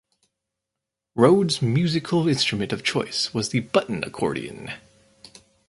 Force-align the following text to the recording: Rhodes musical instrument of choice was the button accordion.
Rhodes 1.13 1.61
musical 1.61 2.27
instrument 2.27 2.73
of 2.73 2.83
choice 2.83 3.35
was 3.35 3.49
the 3.49 3.59
button 3.59 4.03
accordion. 4.03 4.71